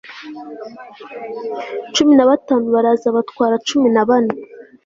Cumi 1.93 2.13
na 2.15 2.27
batanu 2.29 2.65
baraza 2.75 3.07
batwara 3.17 3.55
cumi 3.67 3.87
na 3.95 4.03
bane 4.09 4.35